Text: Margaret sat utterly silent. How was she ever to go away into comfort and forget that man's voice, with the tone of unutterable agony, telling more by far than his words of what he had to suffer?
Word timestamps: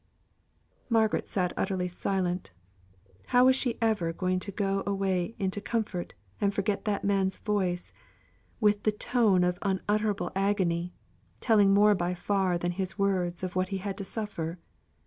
Margaret 0.89 1.27
sat 1.27 1.53
utterly 1.55 1.87
silent. 1.87 2.53
How 3.27 3.45
was 3.45 3.55
she 3.55 3.77
ever 3.83 4.11
to 4.11 4.51
go 4.51 4.81
away 4.83 5.35
into 5.37 5.61
comfort 5.61 6.15
and 6.41 6.51
forget 6.51 6.85
that 6.85 7.03
man's 7.03 7.37
voice, 7.37 7.93
with 8.59 8.81
the 8.81 8.91
tone 8.91 9.43
of 9.43 9.59
unutterable 9.61 10.31
agony, 10.35 10.91
telling 11.39 11.71
more 11.71 11.93
by 11.93 12.15
far 12.15 12.57
than 12.57 12.71
his 12.71 12.97
words 12.97 13.43
of 13.43 13.55
what 13.55 13.67
he 13.67 13.77
had 13.77 13.95
to 13.99 14.03
suffer? 14.03 14.57